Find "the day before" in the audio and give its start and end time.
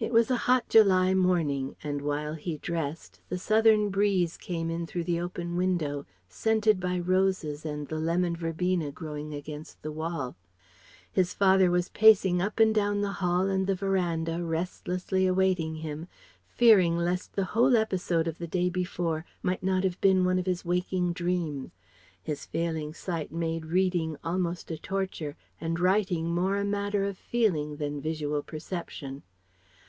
18.38-19.24